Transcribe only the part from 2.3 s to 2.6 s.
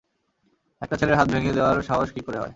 হয়!